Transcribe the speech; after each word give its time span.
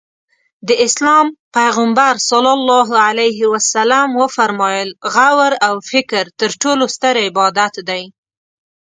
د 0.67 0.69
اسلام 0.85 1.25
پیغمبر 1.57 2.13
ص 2.27 2.29
وفرمایل 4.21 4.89
غور 5.13 5.51
او 5.67 5.75
فکر 5.91 6.23
تر 6.39 6.49
ټولو 6.61 6.83
ستر 6.95 7.13
عبادت 7.27 7.73
دی. 7.89 8.03